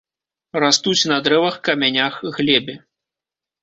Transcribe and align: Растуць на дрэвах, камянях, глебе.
Растуць 0.63 1.09
на 1.13 1.21
дрэвах, 1.29 1.61
камянях, 1.71 2.13
глебе. 2.39 2.81